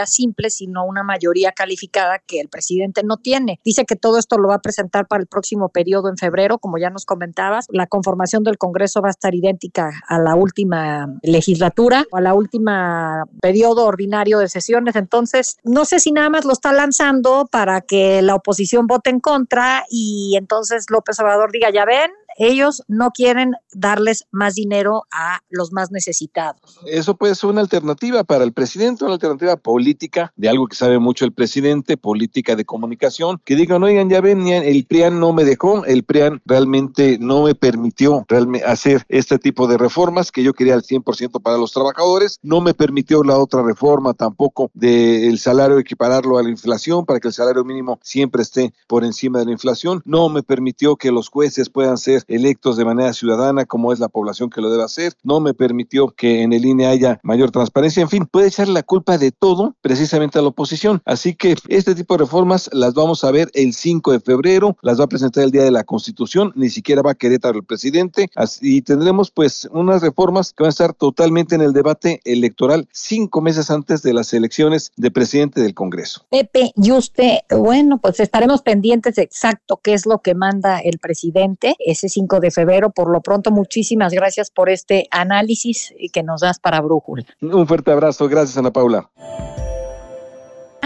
simple, 0.05 0.49
sino 0.49 0.85
una 0.85 1.03
mayoría 1.03 1.51
calificada 1.51 2.19
que 2.19 2.39
el 2.39 2.49
presidente 2.49 3.03
no 3.03 3.17
tiene. 3.17 3.59
Dice 3.63 3.85
que 3.85 3.95
todo 3.95 4.17
esto 4.17 4.37
lo 4.37 4.49
va 4.49 4.55
a 4.55 4.61
presentar 4.61 5.07
para 5.07 5.21
el 5.21 5.27
próximo 5.27 5.69
periodo 5.69 6.09
en 6.09 6.17
febrero, 6.17 6.59
como 6.59 6.77
ya 6.77 6.89
nos 6.89 7.05
comentabas. 7.05 7.65
La 7.69 7.87
conformación 7.87 8.43
del 8.43 8.57
Congreso 8.57 9.01
va 9.01 9.09
a 9.09 9.11
estar 9.11 9.33
idéntica 9.33 9.91
a 10.07 10.19
la 10.19 10.35
última 10.35 11.07
legislatura 11.23 11.77
a 12.11 12.21
la 12.21 12.33
última 12.33 13.25
periodo 13.41 13.85
ordinario 13.85 14.39
de 14.39 14.49
sesiones. 14.49 14.95
Entonces, 14.95 15.57
no 15.63 15.85
sé 15.85 15.99
si 15.99 16.11
nada 16.11 16.29
más 16.29 16.45
lo 16.45 16.53
está 16.53 16.73
lanzando 16.73 17.47
para 17.51 17.81
que 17.81 18.21
la 18.21 18.35
oposición 18.35 18.87
vote 18.87 19.09
en 19.09 19.19
contra 19.19 19.85
y 19.89 20.35
entonces 20.37 20.85
López 20.89 21.19
Obrador 21.19 21.51
diga, 21.51 21.69
ya 21.71 21.85
ven, 21.85 22.11
ellos 22.37 22.83
no 22.87 23.11
quieren 23.11 23.53
darles 23.73 24.25
más 24.31 24.55
dinero 24.55 25.03
a 25.11 25.39
los 25.49 25.71
más 25.71 25.91
necesitados. 25.91 26.79
Eso 26.85 27.15
puede 27.15 27.35
ser 27.35 27.49
una 27.49 27.61
alternativa 27.61 28.23
para 28.23 28.43
el 28.43 28.53
presidente, 28.53 29.03
una 29.03 29.13
alternativa 29.13 29.57
política 29.57 30.31
de 30.35 30.49
algo 30.49 30.67
que 30.67 30.75
sabe 30.75 30.99
mucho 30.99 31.25
el 31.25 31.33
presidente, 31.33 31.97
política 31.97 32.55
de 32.55 32.65
comunicación, 32.65 33.41
que 33.43 33.55
digan, 33.55 33.83
oigan, 33.83 34.09
ya 34.09 34.21
ven, 34.21 34.47
el 34.47 34.85
PRIAN 34.85 35.19
no 35.19 35.33
me 35.33 35.43
dejó, 35.43 35.85
el 35.85 36.03
PRIAN 36.03 36.41
realmente 36.45 37.17
no 37.19 37.43
me 37.43 37.55
permitió 37.55 38.25
hacer 38.65 39.05
este 39.09 39.39
tipo 39.39 39.67
de 39.67 39.77
reformas 39.77 40.31
que 40.31 40.43
yo 40.43 40.53
quería 40.53 40.75
al 40.75 40.83
100% 40.83 41.41
para 41.41 41.57
los 41.57 41.71
trabajadores, 41.71 42.39
no 42.43 42.61
me 42.61 42.73
permitió 42.73 43.23
la 43.23 43.37
otra 43.37 43.63
reforma 43.63 44.13
tampoco 44.13 44.69
del 44.73 45.39
salario 45.39 45.79
equipararlo 45.79 46.37
a 46.37 46.43
la 46.43 46.49
inflación 46.49 47.05
para 47.05 47.19
que 47.19 47.29
el 47.29 47.33
salario 47.33 47.63
mínimo 47.63 47.99
siempre 48.03 48.43
esté 48.43 48.73
por 48.87 49.03
encima 49.03 49.39
de 49.39 49.45
la 49.45 49.51
inflación, 49.51 50.01
no 50.05 50.29
me 50.29 50.43
permitió 50.43 50.95
que 50.95 51.11
los 51.11 51.29
jueces 51.29 51.69
puedan 51.69 51.97
ser 51.97 52.23
electos 52.27 52.77
de 52.77 52.85
manera 52.85 53.13
ciudadana 53.13 53.65
como 53.65 53.93
es 53.93 53.99
la 53.99 54.09
población 54.09 54.49
que 54.49 54.61
lo 54.61 54.69
debe 54.69 54.83
hacer, 54.83 55.13
no 55.23 55.39
me 55.39 55.53
permitió 55.53 56.09
que 56.09 56.41
en 56.41 56.53
el 56.53 56.65
INE 56.65 56.87
haya 56.87 57.19
mayor 57.23 57.51
transparencia, 57.51 58.01
en 58.01 58.09
fin, 58.09 58.25
puede 58.25 58.47
echar 58.47 58.67
la 58.67 58.83
culpa 58.83 59.17
de 59.17 59.31
todo 59.31 59.75
precisamente 59.81 60.39
a 60.39 60.41
la 60.41 60.49
oposición. 60.49 61.01
Así 61.05 61.35
que 61.35 61.55
este 61.67 61.95
tipo 61.95 62.13
de 62.13 62.19
reformas 62.19 62.69
las 62.73 62.93
vamos 62.93 63.23
a 63.23 63.31
ver 63.31 63.49
el 63.53 63.73
5 63.73 64.11
de 64.11 64.19
febrero, 64.19 64.77
las 64.81 64.99
va 64.99 65.05
a 65.05 65.09
presentar 65.09 65.43
el 65.43 65.51
día 65.51 65.63
de 65.63 65.71
la 65.71 65.83
Constitución, 65.83 66.51
ni 66.55 66.69
siquiera 66.69 67.01
va 67.01 67.11
a 67.11 67.15
Querétaro 67.15 67.57
el 67.57 67.65
presidente, 67.65 68.29
así 68.35 68.81
tendremos 68.81 69.31
pues 69.31 69.67
unas 69.71 70.01
reformas 70.01 70.53
que 70.53 70.63
van 70.63 70.69
a 70.69 70.69
estar 70.69 70.93
totalmente 70.93 71.55
en 71.55 71.61
el 71.61 71.73
debate 71.73 72.21
electoral 72.25 72.87
cinco 72.91 73.41
meses 73.41 73.69
antes 73.69 74.01
de 74.01 74.13
las 74.13 74.33
elecciones 74.33 74.91
de 74.95 75.11
presidente 75.11 75.61
del 75.61 75.73
Congreso. 75.73 76.25
Pepe, 76.29 76.71
y 76.75 76.91
usted, 76.91 77.39
bueno, 77.49 77.99
pues 77.99 78.19
estaremos 78.19 78.61
pendientes 78.61 79.15
de 79.15 79.23
exacto 79.23 79.79
qué 79.81 79.93
es 79.93 80.05
lo 80.05 80.19
que 80.19 80.35
manda 80.35 80.79
el 80.79 80.99
presidente 80.99 81.75
ese 81.79 82.09
5 82.17 82.39
de 82.39 82.51
febrero. 82.51 82.89
Por 82.89 83.11
lo 83.11 83.21
pronto, 83.21 83.51
muchísimas 83.51 84.11
gracias 84.11 84.49
por 84.49 84.69
este 84.69 85.07
análisis 85.11 85.93
que 86.11 86.23
nos 86.23 86.41
das 86.41 86.59
para 86.59 86.81
Brújula. 86.81 87.23
Un 87.41 87.67
fuerte 87.67 87.91
abrazo. 87.91 88.27
Gracias, 88.27 88.57
Ana 88.57 88.71
Paula. 88.71 89.09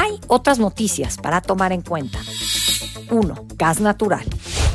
Hay 0.00 0.18
otras 0.28 0.58
noticias 0.58 1.18
para 1.18 1.42
tomar 1.42 1.72
en 1.72 1.82
cuenta. 1.82 2.18
1. 3.10 3.34
Gas 3.56 3.80
natural. 3.80 4.24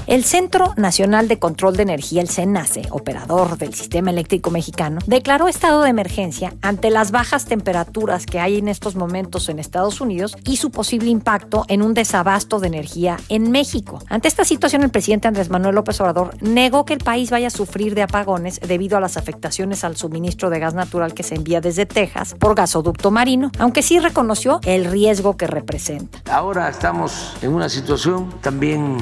El 0.08 0.24
Centro 0.24 0.72
Nacional 0.78 1.28
de 1.28 1.40
Control 1.40 1.76
de 1.76 1.82
Energía, 1.82 2.22
el 2.22 2.30
CENACE, 2.30 2.84
operador 2.92 3.58
del 3.58 3.74
sistema 3.74 4.12
eléctrico 4.12 4.52
mexicano, 4.52 5.00
declaró 5.08 5.48
estado 5.48 5.82
de 5.82 5.90
emergencia 5.90 6.54
ante 6.62 6.92
las 6.92 7.10
bajas 7.10 7.46
temperaturas 7.46 8.28
que 8.28 8.40
hay 8.40 8.60
en 8.60 8.68
estos 8.68 8.96
momentos 8.96 9.50
en 9.50 9.58
Estados 9.58 10.02
Unidos 10.02 10.38
y 10.46 10.58
su 10.58 10.70
posible 10.70 11.10
impacto 11.10 11.66
en 11.70 11.82
un 11.82 11.96
desabasto 11.96 12.60
de 12.60 12.68
energía 12.68 13.18
en 13.30 13.50
México. 13.50 13.98
Ante 14.08 14.28
esta 14.28 14.46
situación, 14.46 14.84
el 14.84 14.92
presidente 14.92 15.28
Andrés 15.28 15.50
Manuel 15.50 15.74
López 15.74 16.00
Obrador 16.00 16.38
negó 16.40 16.86
que 16.86 16.94
el 16.94 17.00
país 17.00 17.32
vaya 17.32 17.48
a 17.48 17.50
sufrir 17.52 17.96
de 17.96 18.04
apagones 18.04 18.60
debido 18.60 18.98
a 18.98 19.02
las 19.02 19.18
afectaciones 19.18 19.84
al 19.84 19.98
suministro 19.98 20.52
de 20.52 20.60
gas 20.60 20.76
natural 20.76 21.16
que 21.16 21.24
se 21.24 21.34
envía 21.34 21.62
desde 21.62 21.88
Texas 21.88 22.36
por 22.38 22.54
gasoducto 22.54 23.10
marino, 23.10 23.50
aunque 23.58 23.82
sí 23.82 23.98
reconoció 23.98 24.60
el 24.66 24.86
riesgo 24.86 25.36
que 25.36 25.48
representa. 25.48 26.22
Ahora 26.32 26.70
estamos 26.70 27.36
en 27.42 27.52
una 27.52 27.70
situación 27.70 28.32
también 28.42 28.98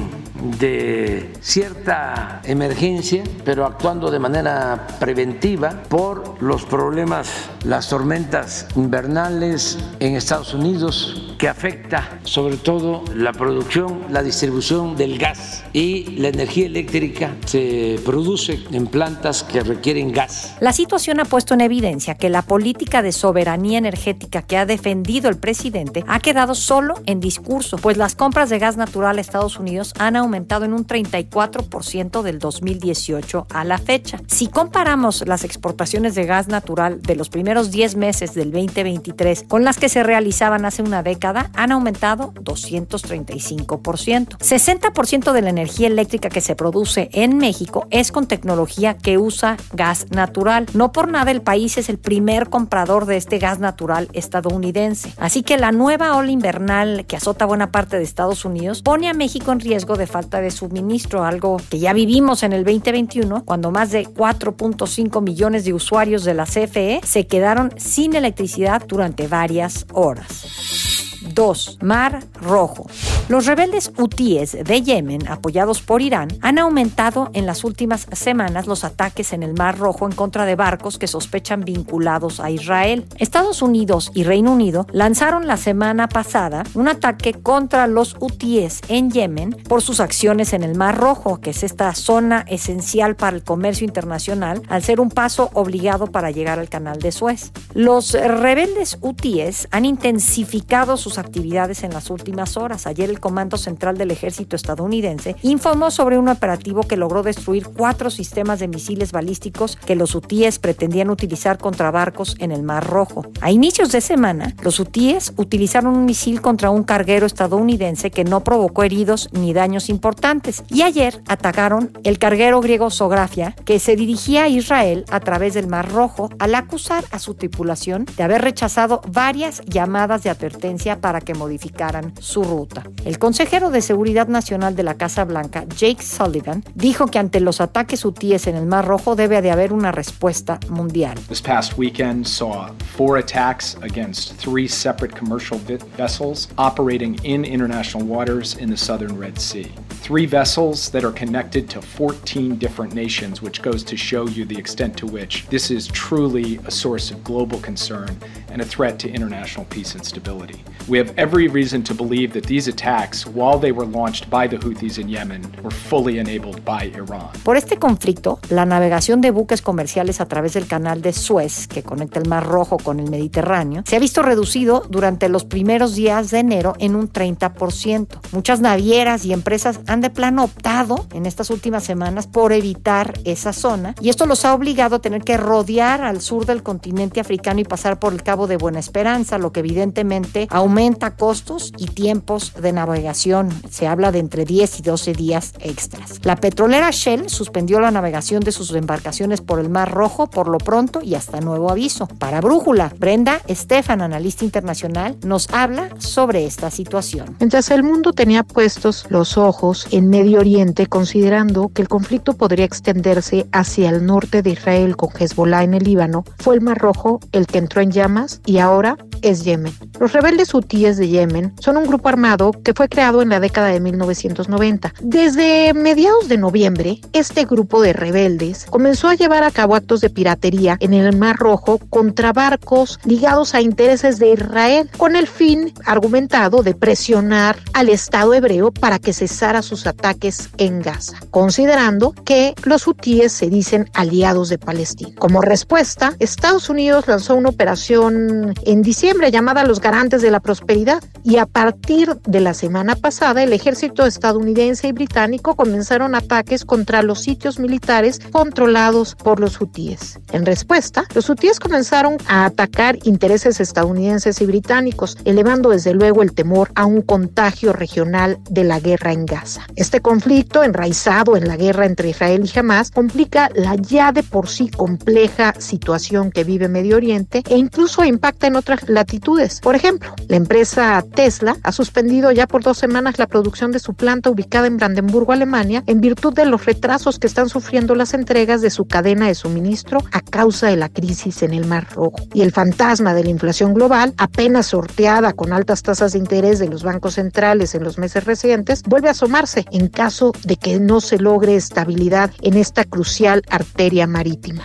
de 0.58 0.93
cierta 1.40 2.40
emergencia, 2.44 3.24
pero 3.44 3.66
actuando 3.66 4.10
de 4.10 4.18
manera 4.18 4.86
preventiva 4.98 5.82
por 5.88 6.42
los 6.42 6.64
problemas, 6.64 7.30
las 7.64 7.88
tormentas 7.88 8.66
invernales 8.76 9.78
en 10.00 10.16
Estados 10.16 10.54
Unidos, 10.54 11.34
que 11.38 11.48
afecta 11.48 12.20
sobre 12.24 12.56
todo 12.56 13.02
la 13.14 13.32
producción, 13.32 14.02
la 14.10 14.22
distribución 14.22 14.96
del 14.96 15.18
gas 15.18 15.64
y 15.72 16.16
la 16.16 16.28
energía 16.28 16.66
eléctrica 16.66 17.34
se 17.44 17.98
produce 18.04 18.60
en 18.72 18.86
plantas 18.86 19.42
que 19.42 19.60
requieren 19.60 20.12
gas. 20.12 20.54
La 20.60 20.72
situación 20.72 21.20
ha 21.20 21.24
puesto 21.24 21.54
en 21.54 21.60
evidencia 21.60 22.14
que 22.14 22.28
la 22.28 22.42
política 22.42 23.02
de 23.02 23.12
soberanía 23.12 23.78
energética 23.78 24.42
que 24.42 24.56
ha 24.56 24.66
defendido 24.66 25.28
el 25.28 25.36
presidente 25.36 26.04
ha 26.06 26.20
quedado 26.20 26.54
solo 26.54 26.94
en 27.06 27.20
discurso, 27.20 27.76
pues 27.78 27.96
las 27.96 28.14
compras 28.14 28.50
de 28.50 28.58
gas 28.58 28.76
natural 28.76 29.18
a 29.18 29.20
Estados 29.20 29.58
Unidos 29.58 29.92
han 29.98 30.16
aumentado 30.16 30.64
en 30.64 30.72
un 30.72 30.83
34% 30.86 32.22
del 32.22 32.38
2018 32.38 33.46
a 33.50 33.64
la 33.64 33.78
fecha. 33.78 34.20
Si 34.26 34.48
comparamos 34.48 35.26
las 35.26 35.44
exportaciones 35.44 36.14
de 36.14 36.26
gas 36.26 36.48
natural 36.48 37.02
de 37.02 37.16
los 37.16 37.28
primeros 37.28 37.70
10 37.70 37.96
meses 37.96 38.34
del 38.34 38.52
2023 38.52 39.44
con 39.48 39.64
las 39.64 39.78
que 39.78 39.88
se 39.88 40.02
realizaban 40.02 40.64
hace 40.64 40.82
una 40.82 41.02
década, 41.02 41.50
han 41.54 41.72
aumentado 41.72 42.32
235%. 42.34 44.38
60% 44.38 45.32
de 45.32 45.42
la 45.42 45.50
energía 45.50 45.86
eléctrica 45.86 46.28
que 46.28 46.40
se 46.40 46.56
produce 46.56 47.08
en 47.12 47.38
México 47.38 47.86
es 47.90 48.12
con 48.12 48.26
tecnología 48.26 48.96
que 48.96 49.18
usa 49.18 49.56
gas 49.72 50.06
natural. 50.10 50.66
No 50.74 50.92
por 50.92 51.08
nada 51.08 51.30
el 51.30 51.42
país 51.42 51.78
es 51.78 51.88
el 51.88 51.98
primer 51.98 52.48
comprador 52.48 53.06
de 53.06 53.16
este 53.16 53.38
gas 53.38 53.58
natural 53.58 54.08
estadounidense. 54.12 55.12
Así 55.18 55.42
que 55.42 55.58
la 55.58 55.72
nueva 55.72 56.16
ola 56.16 56.30
invernal 56.30 57.04
que 57.06 57.16
azota 57.16 57.46
buena 57.46 57.70
parte 57.70 57.96
de 57.96 58.02
Estados 58.02 58.44
Unidos 58.44 58.82
pone 58.82 59.08
a 59.08 59.14
México 59.14 59.52
en 59.52 59.60
riesgo 59.60 59.96
de 59.96 60.06
falta 60.06 60.40
de 60.40 60.50
suministro, 60.50 60.73
algo 61.22 61.58
que 61.70 61.78
ya 61.78 61.92
vivimos 61.92 62.42
en 62.42 62.52
el 62.52 62.64
2021, 62.64 63.44
cuando 63.44 63.70
más 63.70 63.90
de 63.90 64.06
4.5 64.06 65.22
millones 65.22 65.64
de 65.64 65.72
usuarios 65.72 66.24
de 66.24 66.34
la 66.34 66.44
CFE 66.44 67.00
se 67.04 67.26
quedaron 67.26 67.72
sin 67.76 68.14
electricidad 68.14 68.82
durante 68.86 69.28
varias 69.28 69.86
horas. 69.92 71.03
2. 71.34 71.78
Mar 71.82 72.24
Rojo. 72.40 72.86
Los 73.28 73.46
rebeldes 73.46 73.92
hutíes 73.96 74.52
de 74.52 74.82
Yemen, 74.82 75.28
apoyados 75.28 75.82
por 75.82 76.02
Irán, 76.02 76.28
han 76.42 76.58
aumentado 76.58 77.30
en 77.32 77.46
las 77.46 77.64
últimas 77.64 78.06
semanas 78.12 78.66
los 78.66 78.84
ataques 78.84 79.32
en 79.32 79.42
el 79.42 79.54
Mar 79.54 79.78
Rojo 79.78 80.06
en 80.06 80.14
contra 80.14 80.44
de 80.44 80.56
barcos 80.56 80.98
que 80.98 81.06
sospechan 81.06 81.62
vinculados 81.64 82.40
a 82.40 82.50
Israel. 82.50 83.06
Estados 83.18 83.62
Unidos 83.62 84.10
y 84.14 84.24
Reino 84.24 84.52
Unido 84.52 84.86
lanzaron 84.92 85.46
la 85.46 85.56
semana 85.56 86.08
pasada 86.08 86.64
un 86.74 86.88
ataque 86.88 87.34
contra 87.34 87.86
los 87.86 88.16
hutíes 88.20 88.80
en 88.88 89.10
Yemen 89.10 89.56
por 89.68 89.82
sus 89.82 90.00
acciones 90.00 90.52
en 90.52 90.62
el 90.62 90.76
Mar 90.76 90.98
Rojo, 90.98 91.40
que 91.40 91.50
es 91.50 91.62
esta 91.62 91.94
zona 91.94 92.44
esencial 92.48 93.16
para 93.16 93.36
el 93.36 93.42
comercio 93.42 93.86
internacional, 93.86 94.62
al 94.68 94.82
ser 94.82 95.00
un 95.00 95.08
paso 95.08 95.50
obligado 95.54 96.08
para 96.08 96.30
llegar 96.30 96.58
al 96.58 96.68
canal 96.68 96.98
de 96.98 97.12
Suez. 97.12 97.52
Los 97.72 98.12
rebeldes 98.12 98.98
hutíes 99.00 99.68
han 99.70 99.84
intensificado 99.84 100.96
sus 100.96 101.18
actividades 101.24 101.82
en 101.82 101.92
las 101.92 102.10
últimas 102.10 102.56
horas. 102.56 102.86
Ayer 102.86 103.10
el 103.10 103.20
Comando 103.20 103.56
Central 103.56 103.98
del 103.98 104.10
Ejército 104.10 104.56
estadounidense 104.56 105.36
informó 105.42 105.90
sobre 105.90 106.18
un 106.18 106.28
operativo 106.28 106.82
que 106.82 106.96
logró 106.96 107.22
destruir 107.22 107.68
cuatro 107.68 108.10
sistemas 108.10 108.60
de 108.60 108.68
misiles 108.68 109.12
balísticos 109.12 109.76
que 109.76 109.96
los 109.96 110.14
hutíes 110.14 110.58
pretendían 110.58 111.10
utilizar 111.10 111.58
contra 111.58 111.90
barcos 111.90 112.36
en 112.38 112.52
el 112.52 112.62
Mar 112.62 112.86
Rojo. 112.86 113.26
A 113.40 113.50
inicios 113.50 113.90
de 113.92 114.00
semana, 114.00 114.54
los 114.62 114.78
hutíes 114.78 115.32
utilizaron 115.36 115.96
un 115.96 116.04
misil 116.04 116.40
contra 116.40 116.70
un 116.70 116.84
carguero 116.84 117.26
estadounidense 117.26 118.10
que 118.10 118.24
no 118.24 118.44
provocó 118.44 118.82
heridos 118.82 119.28
ni 119.32 119.52
daños 119.52 119.88
importantes. 119.88 120.62
Y 120.68 120.82
ayer 120.82 121.22
atacaron 121.26 121.92
el 122.04 122.18
carguero 122.18 122.60
griego 122.60 122.90
Sografia, 122.90 123.56
que 123.64 123.78
se 123.78 123.96
dirigía 123.96 124.44
a 124.44 124.48
Israel 124.48 125.04
a 125.10 125.20
través 125.20 125.54
del 125.54 125.66
Mar 125.66 125.90
Rojo, 125.90 126.30
al 126.38 126.54
acusar 126.54 127.04
a 127.10 127.18
su 127.18 127.34
tripulación 127.34 128.06
de 128.16 128.22
haber 128.22 128.42
rechazado 128.42 129.00
varias 129.08 129.62
llamadas 129.62 130.22
de 130.22 130.30
advertencia 130.30 131.00
para 131.00 131.13
que 131.20 131.34
modificaran 131.34 132.12
su 132.20 132.44
ruta. 132.44 132.82
El 133.04 133.18
consejero 133.18 133.70
de 133.70 133.82
Seguridad 133.82 134.28
Nacional 134.28 134.76
de 134.76 134.82
la 134.82 134.94
Casa 134.94 135.24
Blanca, 135.24 135.64
Jake 135.76 136.02
Sullivan, 136.02 136.64
dijo 136.74 137.06
que 137.06 137.18
ante 137.18 137.40
los 137.40 137.60
ataques 137.60 138.04
hutíes 138.04 138.46
en 138.46 138.56
el 138.56 138.66
Mar 138.66 138.86
Rojo 138.86 139.16
debe 139.16 139.42
de 139.42 139.50
haber 139.50 139.72
una 139.72 139.92
respuesta 139.92 140.58
mundial. 140.68 141.18
This 141.28 141.42
past 141.42 141.78
weekend 141.78 142.26
saw 142.26 142.68
four 142.96 143.18
attacks 143.18 143.76
against 143.82 144.34
three 144.38 144.68
separate 144.68 145.14
commercial 145.14 145.60
vessels 145.96 146.48
operating 146.56 147.18
in 147.24 147.44
international 147.44 148.04
waters 148.06 148.56
in 148.58 148.70
the 148.70 148.76
southern 148.76 149.18
Red 149.18 149.38
Sea. 149.38 149.70
Three 150.02 150.26
vessels 150.26 150.90
that 150.90 151.04
are 151.04 151.12
connected 151.12 151.68
to 151.70 151.80
14 151.80 152.56
different 152.58 152.94
nations, 152.94 153.40
which 153.40 153.62
goes 153.62 153.82
to 153.84 153.96
show 153.96 154.28
you 154.28 154.44
the 154.44 154.58
extent 154.58 154.96
to 154.98 155.06
which 155.06 155.46
this 155.48 155.70
is 155.70 155.88
truly 155.88 156.58
a 156.66 156.70
source 156.70 157.10
of 157.10 157.24
global 157.24 157.58
concern 157.60 158.16
and 158.54 158.62
a 158.62 158.64
threat 158.64 158.98
to 159.00 159.08
international 159.08 159.66
peace 159.68 159.94
and 159.94 160.04
stability. 160.04 160.62
We 160.88 160.98
have 160.98 161.12
every 161.16 161.48
reason 161.48 161.82
to 161.84 161.94
believe 161.94 162.32
that 162.34 162.46
these 162.46 162.68
attacks, 162.68 163.26
while 163.26 163.58
they 163.58 163.72
were 163.72 163.86
launched 163.86 164.30
by 164.30 164.46
the 164.46 164.56
Houthis 164.56 164.98
in 164.98 165.08
Yemen, 165.08 165.42
were 165.62 165.70
fully 165.70 166.18
enabled 166.18 166.64
by 166.64 166.92
Iran. 166.94 167.30
Por 167.42 167.56
este 167.56 167.78
conflicto, 167.78 168.38
la 168.50 168.64
navegación 168.64 169.20
de 169.20 169.30
buques 169.30 169.60
comerciales 169.60 170.20
a 170.20 170.26
través 170.26 170.54
del 170.54 170.66
canal 170.66 171.02
de 171.02 171.12
Suez, 171.12 171.66
que 171.66 171.82
conecta 171.82 172.20
el 172.20 172.28
Mar 172.28 172.46
Rojo 172.46 172.76
con 172.76 173.00
el 173.00 173.10
Mediterráneo, 173.10 173.82
se 173.86 173.96
ha 173.96 173.98
visto 173.98 174.22
reducido 174.22 174.84
durante 174.88 175.28
los 175.28 175.44
primeros 175.44 175.94
días 175.94 176.30
de 176.30 176.38
enero 176.38 176.74
en 176.78 176.94
un 176.94 177.10
30%. 177.12 178.20
Muchas 178.32 178.60
navieras 178.60 179.24
y 179.24 179.32
empresas 179.32 179.80
han 179.88 180.00
de 180.00 180.10
plano 180.10 180.44
optado 180.44 181.06
en 181.12 181.26
estas 181.26 181.50
últimas 181.50 181.82
semanas 181.82 182.28
por 182.28 182.52
evitar 182.52 183.14
esa 183.24 183.52
zona 183.52 183.94
y 184.00 184.10
esto 184.10 184.26
los 184.26 184.44
ha 184.44 184.54
obligado 184.54 184.96
a 184.96 184.98
tener 185.00 185.22
que 185.22 185.36
rodear 185.38 186.02
al 186.02 186.20
sur 186.20 186.46
del 186.46 186.62
continente 186.62 187.20
africano 187.20 187.60
y 187.60 187.64
pasar 187.64 187.98
por 187.98 188.12
el 188.12 188.22
Cabo 188.22 188.43
de 188.46 188.56
Buena 188.56 188.80
Esperanza, 188.80 189.38
lo 189.38 189.52
que 189.52 189.60
evidentemente 189.60 190.46
aumenta 190.50 191.16
costos 191.16 191.72
y 191.76 191.86
tiempos 191.86 192.52
de 192.60 192.72
navegación. 192.72 193.50
Se 193.70 193.86
habla 193.86 194.12
de 194.12 194.18
entre 194.18 194.44
10 194.44 194.80
y 194.80 194.82
12 194.82 195.12
días 195.12 195.52
extras. 195.60 196.20
La 196.22 196.36
petrolera 196.36 196.90
Shell 196.90 197.28
suspendió 197.28 197.80
la 197.80 197.90
navegación 197.90 198.40
de 198.40 198.52
sus 198.52 198.72
embarcaciones 198.72 199.40
por 199.40 199.58
el 199.60 199.68
Mar 199.68 199.92
Rojo 199.92 200.28
por 200.28 200.48
lo 200.48 200.58
pronto 200.58 201.00
y 201.02 201.14
hasta 201.14 201.40
nuevo 201.40 201.70
aviso. 201.70 202.06
Para 202.06 202.40
Brújula, 202.40 202.92
Brenda 202.98 203.40
Estefan, 203.46 204.02
analista 204.02 204.44
internacional, 204.44 205.16
nos 205.24 205.48
habla 205.50 205.90
sobre 205.98 206.46
esta 206.46 206.70
situación. 206.70 207.36
Mientras 207.38 207.70
el 207.70 207.82
mundo 207.82 208.12
tenía 208.12 208.42
puestos 208.42 209.06
los 209.08 209.36
ojos 209.36 209.86
en 209.90 210.08
Medio 210.08 210.40
Oriente, 210.40 210.86
considerando 210.86 211.68
que 211.68 211.82
el 211.82 211.88
conflicto 211.88 212.34
podría 212.34 212.64
extenderse 212.64 213.46
hacia 213.52 213.90
el 213.90 214.06
norte 214.06 214.42
de 214.42 214.50
Israel 214.50 214.96
con 214.96 215.10
Hezbollah 215.10 215.62
en 215.64 215.74
el 215.74 215.84
Líbano, 215.84 216.24
fue 216.38 216.54
el 216.54 216.60
Mar 216.60 216.78
Rojo 216.78 217.20
el 217.32 217.46
que 217.46 217.58
entró 217.58 217.80
en 217.80 217.90
llamas 217.90 218.33
y 218.46 218.58
ahora 218.58 218.96
es 219.22 219.44
Yemen. 219.44 219.72
Los 219.98 220.12
rebeldes 220.12 220.52
hutíes 220.52 220.96
de 220.96 221.08
Yemen 221.08 221.54
son 221.58 221.76
un 221.76 221.86
grupo 221.86 222.08
armado 222.08 222.52
que 222.62 222.74
fue 222.74 222.88
creado 222.88 223.22
en 223.22 223.30
la 223.30 223.40
década 223.40 223.68
de 223.68 223.80
1990. 223.80 224.94
Desde 225.00 225.72
mediados 225.72 226.28
de 226.28 226.36
noviembre, 226.36 227.00
este 227.12 227.44
grupo 227.44 227.80
de 227.80 227.92
rebeldes 227.92 228.66
comenzó 228.68 229.08
a 229.08 229.14
llevar 229.14 229.42
a 229.42 229.50
cabo 229.50 229.76
actos 229.76 230.00
de 230.00 230.10
piratería 230.10 230.76
en 230.80 230.92
el 230.94 231.16
Mar 231.16 231.36
Rojo 231.36 231.78
contra 231.90 232.32
barcos 232.32 232.98
ligados 233.04 233.54
a 233.54 233.60
intereses 233.60 234.18
de 234.18 234.32
Israel, 234.32 234.90
con 234.96 235.16
el 235.16 235.26
fin 235.26 235.72
argumentado 235.86 236.62
de 236.62 236.74
presionar 236.74 237.56
al 237.72 237.88
Estado 237.88 238.34
hebreo 238.34 238.72
para 238.72 238.98
que 238.98 239.12
cesara 239.12 239.62
sus 239.62 239.86
ataques 239.86 240.50
en 240.58 240.82
Gaza, 240.82 241.18
considerando 241.30 242.12
que 242.24 242.54
los 242.64 242.86
hutíes 242.86 243.32
se 243.32 243.48
dicen 243.48 243.90
aliados 243.94 244.48
de 244.48 244.58
Palestina. 244.58 245.14
Como 245.18 245.40
respuesta, 245.40 246.14
Estados 246.18 246.68
Unidos 246.68 247.08
lanzó 247.08 247.34
una 247.34 247.48
operación 247.48 248.23
en 248.64 248.82
diciembre 248.82 249.30
llamada 249.30 249.64
Los 249.64 249.80
Garantes 249.80 250.22
de 250.22 250.30
la 250.30 250.40
Prosperidad 250.40 251.02
y 251.24 251.38
a 251.38 251.46
partir 251.46 252.16
de 252.26 252.40
la 252.40 252.54
semana 252.54 252.96
pasada 252.96 253.42
el 253.42 253.52
ejército 253.52 254.06
estadounidense 254.06 254.88
y 254.88 254.92
británico 254.92 255.54
comenzaron 255.56 256.14
ataques 256.14 256.64
contra 256.64 257.02
los 257.02 257.20
sitios 257.20 257.58
militares 257.58 258.20
controlados 258.32 259.14
por 259.14 259.40
los 259.40 259.60
hutíes. 259.60 260.20
En 260.32 260.46
respuesta, 260.46 261.04
los 261.14 261.28
hutíes 261.28 261.60
comenzaron 261.60 262.16
a 262.26 262.44
atacar 262.44 262.98
intereses 263.04 263.60
estadounidenses 263.60 264.40
y 264.40 264.46
británicos, 264.46 265.16
elevando 265.24 265.70
desde 265.70 265.94
luego 265.94 266.22
el 266.22 266.32
temor 266.32 266.70
a 266.74 266.86
un 266.86 267.02
contagio 267.02 267.72
regional 267.72 268.38
de 268.50 268.64
la 268.64 268.80
guerra 268.80 269.12
en 269.12 269.26
Gaza. 269.26 269.66
Este 269.76 270.00
conflicto, 270.00 270.62
enraizado 270.62 271.36
en 271.36 271.48
la 271.48 271.56
guerra 271.56 271.86
entre 271.86 272.10
Israel 272.10 272.50
y 272.52 272.58
Hamas, 272.58 272.90
complica 272.90 273.50
la 273.54 273.74
ya 273.76 274.12
de 274.12 274.22
por 274.22 274.48
sí 274.48 274.68
compleja 274.68 275.54
situación 275.58 276.30
que 276.30 276.44
vive 276.44 276.68
Medio 276.68 276.96
Oriente 276.96 277.42
e 277.48 277.56
incluso 277.56 278.04
impacta 278.14 278.46
en 278.46 278.56
otras 278.56 278.88
latitudes. 278.88 279.60
Por 279.60 279.74
ejemplo, 279.76 280.14
la 280.28 280.36
empresa 280.36 281.04
Tesla 281.14 281.56
ha 281.62 281.72
suspendido 281.72 282.32
ya 282.32 282.46
por 282.46 282.62
dos 282.62 282.78
semanas 282.78 283.18
la 283.18 283.26
producción 283.26 283.72
de 283.72 283.78
su 283.78 283.94
planta 283.94 284.30
ubicada 284.30 284.66
en 284.66 284.78
Brandenburgo, 284.78 285.32
Alemania, 285.32 285.84
en 285.86 286.00
virtud 286.00 286.32
de 286.32 286.46
los 286.46 286.64
retrasos 286.64 287.18
que 287.18 287.26
están 287.26 287.48
sufriendo 287.48 287.94
las 287.94 288.14
entregas 288.14 288.62
de 288.62 288.70
su 288.70 288.86
cadena 288.86 289.26
de 289.26 289.34
suministro 289.34 289.98
a 290.12 290.20
causa 290.20 290.68
de 290.68 290.76
la 290.76 290.88
crisis 290.88 291.42
en 291.42 291.52
el 291.52 291.66
Mar 291.66 291.86
Rojo. 291.92 292.16
Y 292.32 292.42
el 292.42 292.52
fantasma 292.52 293.14
de 293.14 293.24
la 293.24 293.30
inflación 293.30 293.74
global, 293.74 294.14
apenas 294.16 294.66
sorteada 294.66 295.32
con 295.32 295.52
altas 295.52 295.82
tasas 295.82 296.12
de 296.12 296.18
interés 296.18 296.58
de 296.58 296.68
los 296.68 296.82
bancos 296.82 297.14
centrales 297.14 297.74
en 297.74 297.84
los 297.84 297.98
meses 297.98 298.24
recientes, 298.24 298.82
vuelve 298.82 299.08
a 299.08 299.12
asomarse 299.12 299.64
en 299.70 299.88
caso 299.88 300.32
de 300.44 300.56
que 300.56 300.80
no 300.80 301.00
se 301.00 301.18
logre 301.18 301.56
estabilidad 301.56 302.30
en 302.42 302.56
esta 302.56 302.84
crucial 302.84 303.42
arteria 303.50 304.06
marítima. 304.06 304.64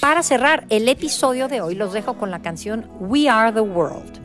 Para 0.00 0.22
cerrar 0.22 0.64
el 0.70 0.88
episodio 0.88 1.48
de 1.48 1.60
hoy 1.60 1.74
los 1.74 1.92
dejo 1.92 2.14
con 2.14 2.30
la 2.30 2.40
canción 2.40 2.86
We 3.00 3.28
Are 3.28 3.52
the 3.52 3.60
World. 3.60 4.20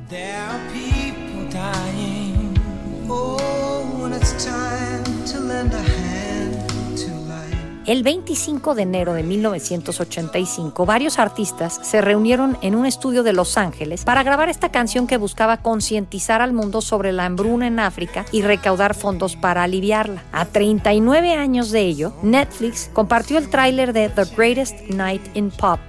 El 7.85 8.01
25 8.01 8.75
de 8.75 8.83
enero 8.83 9.13
de 9.13 9.23
1985, 9.23 10.85
varios 10.85 11.19
artistas 11.19 11.81
se 11.83 11.99
reunieron 11.99 12.57
en 12.61 12.75
un 12.75 12.85
estudio 12.85 13.23
de 13.23 13.33
Los 13.33 13.57
Ángeles 13.57 14.05
para 14.05 14.23
grabar 14.23 14.47
esta 14.47 14.71
canción 14.71 15.05
que 15.05 15.17
buscaba 15.17 15.57
concientizar 15.57 16.41
al 16.41 16.53
mundo 16.53 16.79
sobre 16.79 17.11
la 17.11 17.25
hambruna 17.25 17.67
en 17.67 17.81
África 17.81 18.25
y 18.31 18.41
recaudar 18.41 18.95
fondos 18.95 19.35
para 19.35 19.63
aliviarla. 19.63 20.23
A 20.31 20.45
39 20.45 21.33
años 21.33 21.71
de 21.71 21.81
ello, 21.81 22.13
Netflix 22.23 22.89
compartió 22.93 23.37
el 23.37 23.49
tráiler 23.49 23.91
de 23.91 24.07
The 24.07 24.33
Greatest 24.33 24.79
Night 24.87 25.35
in 25.35 25.51
Pop, 25.51 25.81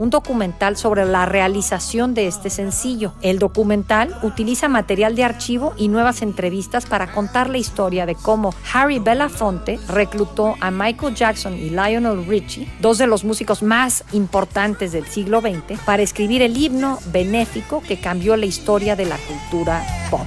un 0.00 0.08
documental 0.08 0.78
sobre 0.78 1.04
la 1.04 1.26
realización 1.26 2.14
de 2.14 2.26
este 2.26 2.48
sencillo. 2.48 3.12
El 3.20 3.38
documental 3.38 4.16
utiliza 4.22 4.66
material 4.66 5.14
de 5.14 5.24
archivo 5.24 5.74
y 5.76 5.88
nuevas 5.88 6.22
entrevistas 6.22 6.86
para 6.86 7.12
contar 7.12 7.50
la 7.50 7.58
historia 7.58 8.06
de 8.06 8.14
cómo 8.14 8.54
Harry 8.72 8.98
Belafonte 8.98 9.78
reclutó 9.88 10.56
a 10.60 10.70
Michael 10.70 11.14
Jackson 11.14 11.52
y 11.52 11.68
Lionel 11.68 12.24
Richie, 12.26 12.66
dos 12.80 12.96
de 12.96 13.06
los 13.06 13.24
músicos 13.24 13.62
más 13.62 14.04
importantes 14.12 14.92
del 14.92 15.04
siglo 15.04 15.42
XX, 15.42 15.78
para 15.84 16.02
escribir 16.02 16.40
el 16.40 16.56
himno 16.56 16.98
benéfico 17.12 17.82
que 17.86 18.00
cambió 18.00 18.38
la 18.38 18.46
historia 18.46 18.96
de 18.96 19.04
la 19.04 19.18
cultura 19.18 19.84
pop. 20.10 20.26